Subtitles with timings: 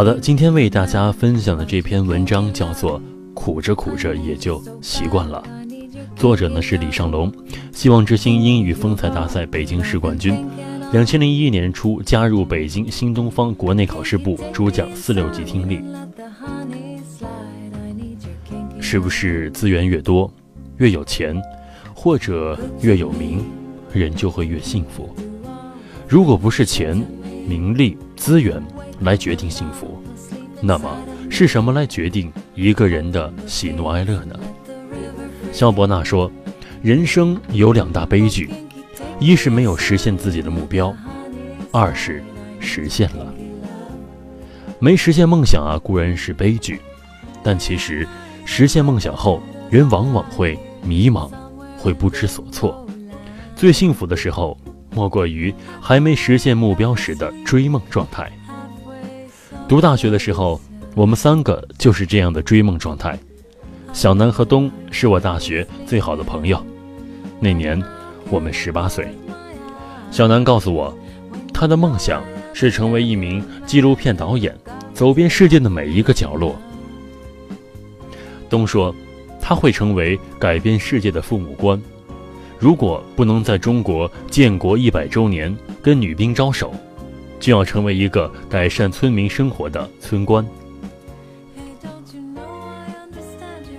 [0.00, 2.98] 好的，今天为大家分享的这篇文章叫做
[3.34, 5.44] 《苦着苦着也就习惯了》，
[6.18, 7.30] 作者呢是李尚龙，
[7.70, 10.42] 希望之星英语风采大赛北京市冠军，
[10.90, 15.82] 两千零一年初加入北京新东方国内考试部主讲四六级听力。
[18.80, 20.32] 是不是资源越多，
[20.78, 21.36] 越有钱，
[21.92, 23.44] 或者越有名，
[23.92, 25.14] 人就会越幸福？
[26.08, 27.06] 如果不是钱、
[27.50, 28.62] 名利、资源，
[29.00, 30.00] 来决定幸福，
[30.60, 30.88] 那么
[31.28, 34.38] 是什么来决定一个人的喜怒哀乐呢？
[35.52, 36.30] 肖伯纳说
[36.80, 38.50] ：“人生有两大悲剧，
[39.18, 40.94] 一是没有实现自己的目标，
[41.72, 42.22] 二是
[42.60, 43.34] 实现了。
[44.78, 46.78] 没实现梦想啊，固然是悲剧，
[47.42, 48.06] 但其实
[48.44, 51.28] 实现梦想后，人往往会迷茫，
[51.76, 52.86] 会不知所措。
[53.56, 54.56] 最幸福的时候，
[55.00, 58.30] 莫过于还没实现目标时的追梦状态。”
[59.66, 60.60] 读大学的时候，
[60.94, 63.18] 我们三个就是这样的追梦状态。
[63.94, 66.62] 小南和东是我大学最好的朋友。
[67.40, 67.82] 那年
[68.28, 69.08] 我们十八岁。
[70.10, 70.94] 小南告诉我，
[71.54, 72.22] 他的梦想
[72.52, 74.54] 是成为一名纪录片导演，
[74.92, 76.54] 走遍世界的每一个角落。
[78.50, 78.94] 东说，
[79.40, 81.80] 他会成为改变世界的父母官。
[82.60, 86.72] 如果不能在中国建国一百周年跟女兵招手。
[87.40, 90.46] 就要成为一个改善村民生活的村官，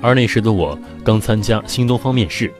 [0.00, 2.54] 而那时的我刚参加新东方面试，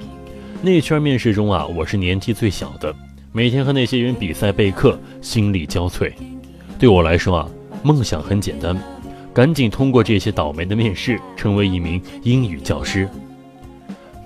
[0.61, 2.93] 那圈面试中啊，我是年纪最小的，
[3.31, 6.13] 每天和那些人比赛备课，心力交瘁。
[6.81, 7.49] 对我来说啊，
[7.85, 8.77] 梦想很简单，
[9.33, 13.09] 赶紧通过这些倒霉的面试，成为一名英语教师。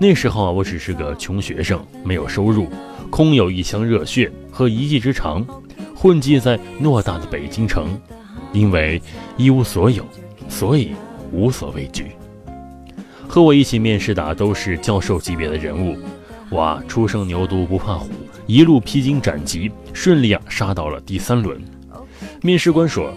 [0.03, 2.67] 那时候啊，我只是个穷学生，没有收入，
[3.09, 5.47] 空有一腔热血和一技之长。
[5.95, 7.97] 混迹在偌大的北京城，
[8.51, 9.01] 因为
[9.37, 10.05] 一无所有，
[10.49, 10.91] 所以
[11.31, 12.07] 无所畏惧。
[13.29, 15.95] 和我一起面试的都是教授级别的人物，
[16.51, 18.09] 哇，初生牛犊不怕虎，
[18.45, 21.57] 一路披荆斩棘，顺利啊杀到了第三轮。
[22.41, 23.13] 面试官说：“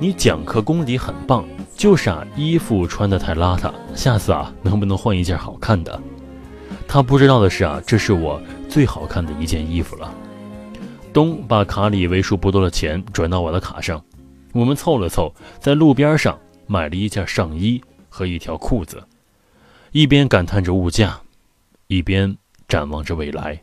[0.00, 1.44] 你讲课功底很棒，
[1.76, 6.00] 就是啊衣服穿得太邋遢，下次啊能不能换一件好看的？”
[6.92, 8.38] 他不知道的是啊，这是我
[8.68, 10.14] 最好看的一件衣服了。
[11.10, 14.04] 东把卡里为数不多的钱转到我的卡上，
[14.52, 19.02] 我们凑了凑，在路边上买了一件上衣和一条裤子，
[19.92, 21.18] 一边感叹着物价，
[21.86, 22.36] 一边
[22.68, 23.58] 展望着未来。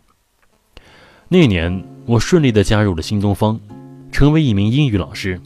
[1.28, 3.60] 那年，我顺利地加入了新东方，
[4.12, 5.40] 成为一名英语老师。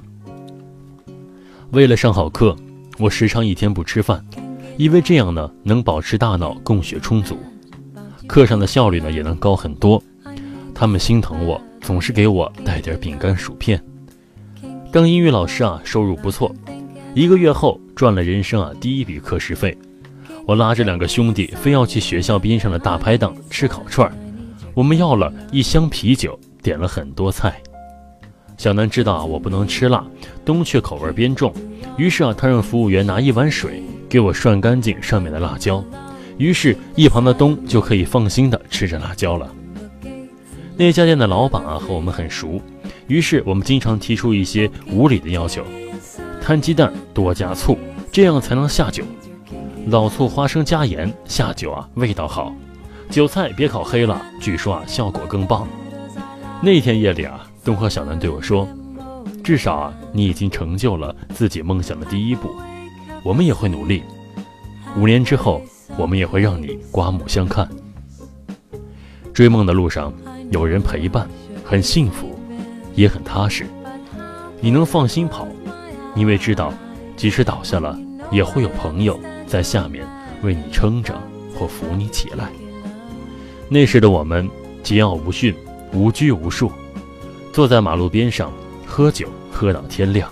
[1.72, 2.56] 为了上好课，
[2.98, 4.26] 我时常一天不吃饭，
[4.78, 7.38] 因为这样呢能保持大脑供血充足，
[8.28, 10.02] 课上的效率呢也能高很多。
[10.74, 11.62] 他们心疼我。
[11.84, 13.84] 总是给我带点饼干薯片。
[14.90, 16.50] 当英语老师啊，收入不错。
[17.14, 19.78] 一个月后赚了人生啊第一笔课时费。
[20.46, 24.10] 我拉着两个兄弟，非要去学校边上的大排档吃烤串。
[24.74, 27.62] 我们要了一箱啤酒，点了很多菜。
[28.58, 30.06] 小南知道我不能吃辣，
[30.46, 31.54] 东却口味偏重，
[31.98, 35.84] 于是啊，他让服务员拿一碗水给我涮干净上面的辣椒。
[36.38, 39.50] 于是，一旁的东就可以放心的吃着辣椒了。
[40.76, 42.60] 那家店的老板啊和我们很熟，
[43.08, 45.64] 于是我们经常提出一些无理的要求：
[46.42, 47.78] 摊鸡蛋多加醋，
[48.12, 49.04] 这样才能下酒；
[49.88, 52.52] 老醋花生加盐下酒啊，味道好；
[53.10, 55.68] 韭菜别烤黑了，据说啊效果更棒。
[56.62, 58.68] 那天夜里啊，东和小南对我说
[59.44, 62.50] ：“至少啊，你已经成就了自己梦想的第一步，
[63.22, 64.02] 我们也会努力。
[64.98, 65.62] 五年之后，
[65.98, 67.68] 我们也会让你刮目相看。”
[69.34, 70.14] 追梦的路上。
[70.52, 71.28] 有人陪伴，
[71.66, 72.38] 很幸福，
[72.94, 73.66] 也很踏实。
[74.62, 75.48] 你能放心跑，
[76.16, 76.72] 因为知道，
[77.18, 77.98] 即使倒下了，
[78.30, 80.06] 也会有朋友在下面
[80.44, 81.20] 为你撑着
[81.56, 82.50] 或扶你起来。
[83.68, 84.48] 那时的我们
[84.84, 85.56] 桀骜无驯，
[85.92, 86.72] 无拘无束，
[87.52, 88.52] 坐在马路边上
[88.86, 90.30] 喝酒，喝到天亮。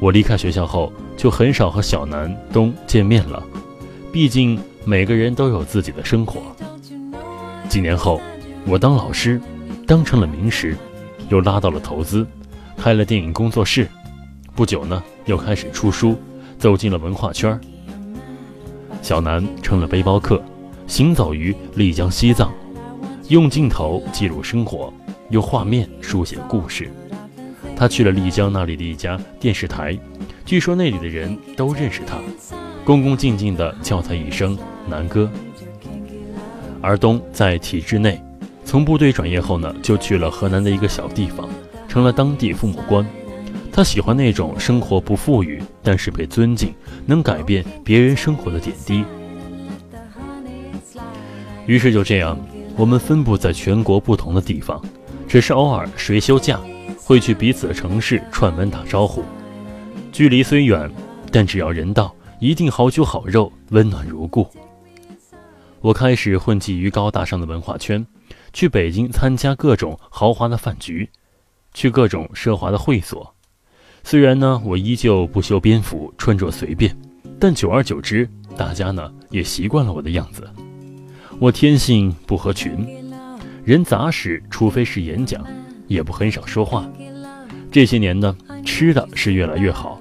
[0.00, 3.42] 我离开学校后，就很少和小南东见面了。
[4.12, 6.54] 毕竟每个人都有自己的生活。
[7.66, 8.20] 几年后，
[8.66, 9.40] 我当老师，
[9.86, 10.76] 当成了名师，
[11.30, 12.26] 又拉到了投资，
[12.76, 13.88] 开了电影工作室。
[14.54, 16.14] 不久呢，又开始出书，
[16.58, 17.58] 走进了文化圈。
[19.00, 20.42] 小南成了背包客，
[20.86, 22.52] 行走于丽江西藏，
[23.28, 24.92] 用镜头记录生活，
[25.30, 26.90] 用画面书写故事。
[27.74, 29.98] 他去了丽江那里的一家电视台，
[30.44, 32.18] 据说那里的人都认识他，
[32.84, 34.58] 恭恭敬敬地叫他一声
[34.88, 35.30] “南哥”。
[36.82, 38.20] 而东在体制内，
[38.64, 41.48] 从部队转业后呢，就去了河南的一个小地方，
[41.88, 43.06] 成了当地父母官。
[43.70, 46.74] 他喜欢那种生活不富裕，但是被尊敬，
[47.06, 49.04] 能改变别人生活的点滴。
[51.66, 52.36] 于是就这样，
[52.76, 54.82] 我们分布在全国不同的地方，
[55.28, 56.58] 只是偶尔谁休假。
[57.04, 59.22] 会去彼此的城市串门打招呼，
[60.12, 60.90] 距离虽远，
[61.30, 64.44] 但只要人到，一定好酒好肉，温暖如故。
[65.80, 68.04] 我开始混迹于高大上的文化圈，
[68.52, 71.08] 去北京参加各种豪华的饭局，
[71.72, 73.32] 去各种奢华的会所。
[74.02, 76.92] 虽然呢，我依旧不修边幅，穿着随便，
[77.38, 80.50] 但久而久之，大家呢也习惯了我的样子。
[81.38, 82.84] 我天性不合群，
[83.64, 85.46] 人杂时，除非是演讲。
[85.86, 86.90] 也不很少说话，
[87.70, 88.36] 这些年呢，
[88.66, 90.00] 吃的是越来越好，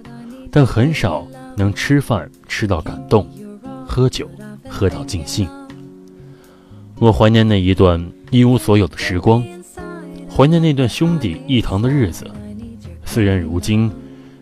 [0.52, 3.28] 但很少能吃饭吃到感动，
[3.88, 4.30] 喝酒
[4.70, 5.48] 喝到尽兴。
[7.00, 9.44] 我怀念那一段一无所有的时光，
[10.30, 12.30] 怀念那段兄弟一堂的日子。
[13.06, 13.92] 虽然如今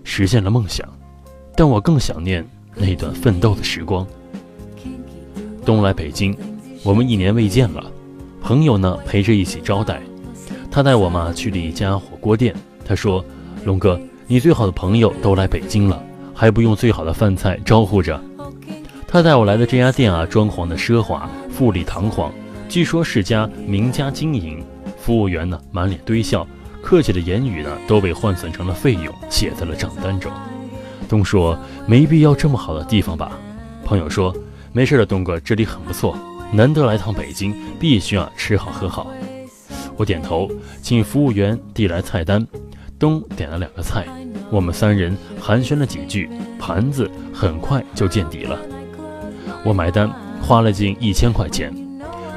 [0.03, 0.87] 实现了梦想，
[1.55, 2.45] 但我更想念
[2.75, 4.05] 那段奋斗的时光。
[5.65, 6.35] 东来北京，
[6.83, 7.91] 我们一年未见了，
[8.41, 10.01] 朋友呢陪着一起招待。
[10.71, 12.55] 他带我嘛去了一家火锅店。
[12.85, 13.23] 他说
[13.65, 16.03] ：“龙哥，你最好的朋友都来北京了，
[16.39, 18.17] 还不用最好的饭菜招呼着。”
[19.05, 22.31] 他带我来的这家店啊，装潢的奢华、富丽堂皇，
[22.69, 24.63] 据说是家名家经营。
[24.97, 26.47] 服务员呢满脸堆笑，
[26.81, 30.31] 客气的言语呢都被换算成了费用，写在了账单中。
[31.09, 33.37] 东说：“没必要这么好的地方吧？”
[33.83, 34.33] 朋友说
[34.71, 36.17] ：“没事的，东哥，这里很不错，
[36.53, 39.11] 难得来趟北京，必须啊吃好喝好。”
[39.97, 40.49] 我点头，
[40.81, 42.47] 请服务员递来菜单。
[42.99, 44.05] 东点了两个菜，
[44.51, 48.59] 我们三人寒暄了几句，盘子很快就见底了。
[49.63, 50.09] 我买单，
[50.41, 51.73] 花了近一千块钱。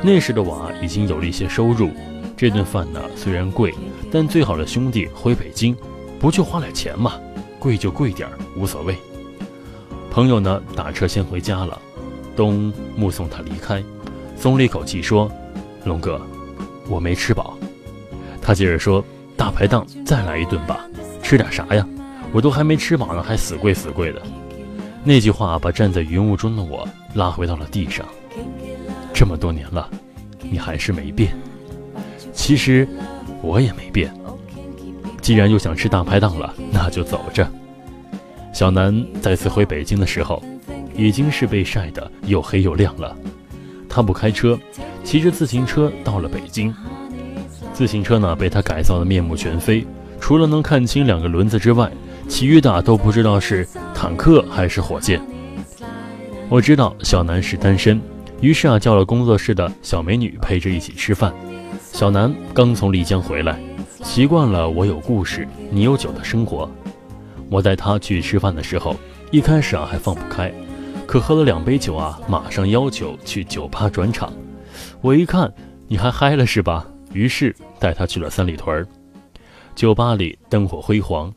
[0.03, 1.91] 那时的我啊，已经有了一些收入。
[2.37, 3.73] 这顿饭呢，虽然贵，
[4.11, 5.77] 但最好的兄弟回北京，
[6.19, 7.13] 不就花点钱吗？
[7.59, 8.97] 贵就贵点儿，无所谓。
[10.11, 11.81] 朋友呢，打车先回家了。
[12.35, 13.83] 东目送他离开，
[14.37, 15.31] 松了一口气说
[15.85, 16.21] ：“龙哥。”
[16.89, 17.57] 我没吃饱，
[18.43, 19.05] 他接着说
[19.37, 20.85] ：“大排档再来一顿吧，
[21.23, 21.87] 吃点啥呀？
[22.33, 24.23] 我都还没吃饱呢，还死贵死贵的。”
[25.05, 28.07] 那句话把站在云雾中的我拉回到了地上。
[29.13, 29.89] 这么多年了，
[30.41, 31.37] 你还是没变。
[32.33, 32.89] 其实
[33.43, 34.13] 我也没变。
[35.21, 37.49] 既然又想吃大排档了，那就走着。
[38.53, 40.43] 小南再次回北京的时候，
[40.97, 43.17] 已经是被晒得又黑又亮了。
[43.89, 44.59] 他不开车。
[45.05, 46.73] 骑着自行车到了北京，
[47.73, 49.85] 自行车呢被他改造的面目全非，
[50.21, 51.91] 除了能看清两个轮子之外，
[52.29, 55.21] 其余的都不知道是坦克还是火箭。
[56.49, 58.01] 我知道小南是单身，
[58.41, 61.33] 于是啊叫了工作室的小美女陪着一起吃饭。
[61.93, 63.59] 小南刚从丽江回来，
[64.03, 66.71] 习惯了我有故事你有酒的生活。
[67.51, 68.97] 我带他去吃饭的时候，
[69.31, 70.53] 一开始啊还放不开，
[71.07, 74.33] 可喝了两杯酒啊，马上要求去酒吧转场。
[75.01, 75.53] 我一看，
[75.87, 76.87] 你还嗨了是吧？
[77.13, 78.87] 于是带他去了三里屯儿
[79.75, 81.33] 酒吧里，灯火辉煌，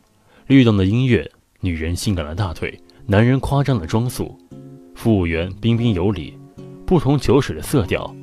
[0.47, 1.27] 律动的音乐，
[1.59, 4.37] 女人性感的大腿，男人夸张的装束，
[4.93, 6.37] 服务员彬彬有礼，
[6.85, 8.15] 不同酒水的色调，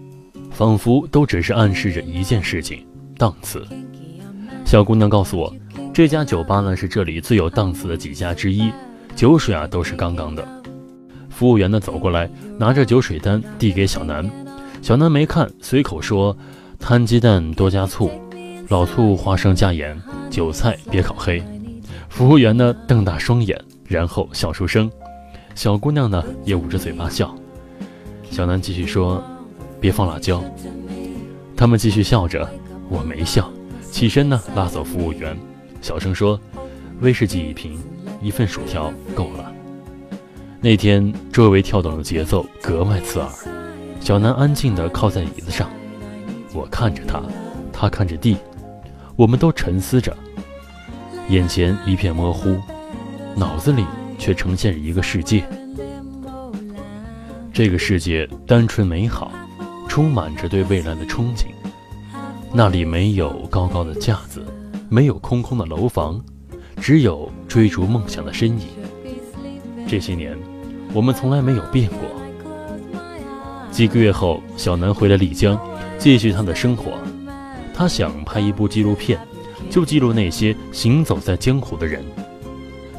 [0.52, 2.86] 仿佛都只是暗示着一件事情：
[3.18, 3.66] 档次。
[4.64, 5.52] 小姑娘告诉我，
[5.92, 8.70] 这家酒吧呢是这里最有档次的几家之一，
[9.16, 10.46] 酒水啊都是杠杠的。
[11.28, 14.30] 服务员呢走过来，拿着酒水单递给小南。
[14.80, 16.36] 小南没看，随口说
[16.78, 18.12] ：“摊鸡蛋多加醋，
[18.68, 20.00] 老醋花生加盐，
[20.30, 21.42] 韭菜别烤黑。”
[22.12, 24.88] 服务员呢瞪大双眼，然后笑出声。
[25.54, 27.34] 小姑娘呢也捂着嘴巴笑。
[28.30, 29.24] 小南继续说
[29.80, 30.44] ：“别放辣椒。”
[31.56, 32.46] 他们继续笑着，
[32.90, 33.50] 我没笑，
[33.90, 35.34] 起身呢拉走服务员，
[35.80, 36.38] 小声说
[37.00, 37.80] ：“威士忌一瓶，
[38.20, 39.50] 一份薯条够了。”
[40.60, 43.28] 那天周围跳动的节奏格外刺耳。
[44.00, 45.66] 小南安静地靠在椅子上，
[46.52, 47.22] 我看着他，
[47.72, 48.36] 他看着地，
[49.16, 50.14] 我们都沉思着，
[51.28, 52.56] 眼前一片模糊。
[53.34, 53.84] 脑子里
[54.18, 55.42] 却呈现着一个世界。
[57.52, 59.32] 这个世界单纯美好，
[59.88, 61.46] 充满着对未来的憧憬。
[62.52, 64.44] 那里没有高高的架子，
[64.90, 66.22] 没有空空的楼房，
[66.78, 68.66] 只有追逐梦想的身影。
[69.88, 70.36] 这些年，
[70.92, 72.00] 我们从来没有变过。
[73.70, 75.58] 几个月后，小南回了丽江，
[75.98, 76.92] 继续他的生活。
[77.72, 79.18] 他想拍一部纪录片，
[79.72, 82.04] 就记录那些行走在江湖的人。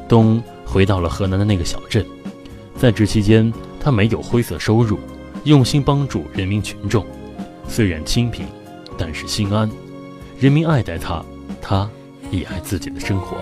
[0.10, 2.04] 东回到了河南的那个小镇，
[2.76, 3.54] 在职期间。
[3.80, 4.98] 他没有灰色收入，
[5.44, 7.06] 用心帮助人民群众，
[7.68, 8.46] 虽然清贫，
[8.98, 9.70] 但是心安。
[10.40, 11.22] 人民爱戴他，
[11.62, 11.90] 他
[12.32, 13.36] 也爱自己的生活。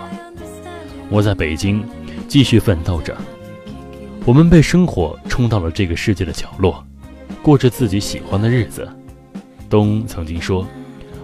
[1.12, 1.88] 我在北京
[2.28, 3.16] 继续奋斗着。
[4.26, 6.84] 我们被生活冲到了这个世界的角落，
[7.44, 8.90] 过着自己喜欢的日子。
[9.70, 10.68] 东曾经说：“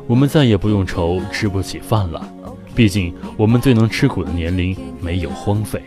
[0.07, 2.25] 我们再也不用愁吃不起饭了，
[2.73, 5.81] 毕竟我们最能吃苦的年龄没有荒废。”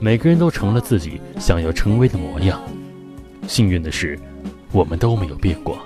[0.00, 2.60] 每个人都成了自己想要成为的模样。
[3.46, 4.18] 幸运的是，
[4.72, 5.78] 我们都没有变过，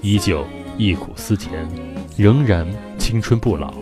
[0.00, 0.44] 依旧
[0.78, 1.68] 忆苦思甜，
[2.16, 3.74] 仍然青春不老。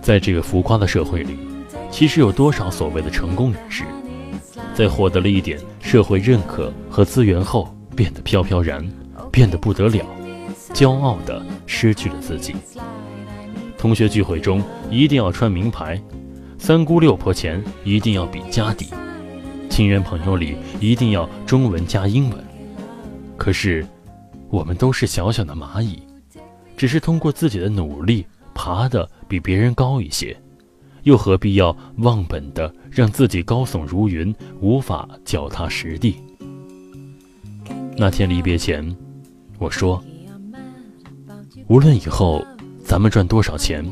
[0.00, 1.36] 在这个浮夸的社会里，
[1.90, 3.84] 其实有多少所谓的成功人士，
[4.74, 8.88] 在获得了一点社会认可和资源后，变得飘飘然，
[9.30, 10.04] 变得不得了，
[10.74, 12.54] 骄傲的失去了自己。
[13.78, 15.98] 同学聚会中一定要穿名牌。
[16.58, 18.88] 三姑六婆前一定要比家底，
[19.68, 22.44] 亲人朋友里一定要中文加英文。
[23.36, 23.86] 可是，
[24.48, 26.02] 我们都是小小的蚂蚁，
[26.76, 30.34] 只是通过自己的努力爬得比别人高一些，
[31.02, 36.16] 又何必要忘本的让自己高耸如云，无法脚踏实地？
[37.98, 38.96] 那天离别前，
[39.58, 40.02] 我说：
[41.66, 42.44] 无论以后
[42.84, 43.84] 咱们赚多少钱，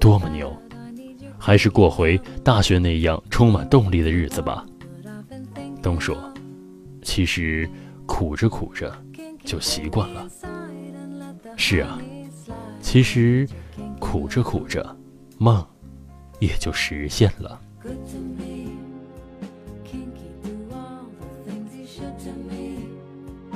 [0.00, 0.50] 多么牛。
[1.42, 4.64] 还是过回大学那样充满动力的日子吧。
[5.82, 6.16] 东说
[7.02, 7.68] ：“其实
[8.04, 8.94] 苦着苦着
[9.42, 10.28] 就习惯了。”
[11.56, 11.98] 是啊，
[12.82, 13.48] 其实
[13.98, 14.94] 苦着苦着，
[15.38, 15.64] 梦
[16.40, 17.58] 也就实现了。